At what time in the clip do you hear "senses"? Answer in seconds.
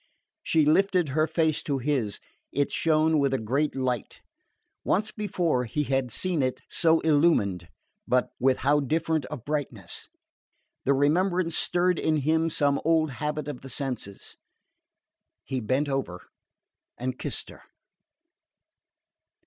13.69-14.37